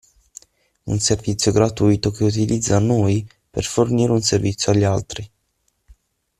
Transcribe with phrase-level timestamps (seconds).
[0.87, 5.31] Un servizio gratuito che utilizza noi per fornire un servizio agli altri.